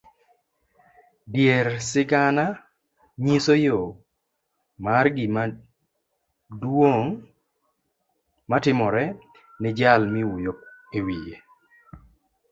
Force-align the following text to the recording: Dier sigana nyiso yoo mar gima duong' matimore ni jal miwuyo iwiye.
Dier 1.33 1.67
sigana 1.89 2.45
nyiso 3.23 3.53
yoo 3.65 3.87
mar 4.85 5.05
gima 5.15 5.43
duong' 6.59 7.13
matimore 8.49 9.05
ni 9.59 9.69
jal 9.77 10.01
miwuyo 10.13 10.53
iwiye. 10.97 11.35